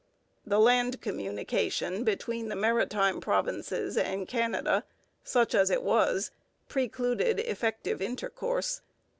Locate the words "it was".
5.69-6.31